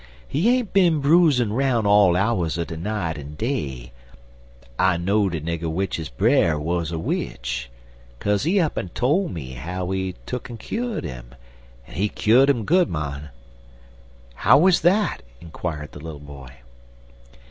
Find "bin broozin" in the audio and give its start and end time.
0.73-1.53